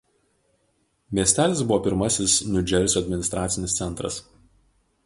Miestelis 1.19 1.61
buvo 1.67 1.79
pirmasis 1.89 2.39
Niu 2.49 2.65
Džersio 2.73 3.05
administracinis 3.07 3.79
centras. 3.83 4.21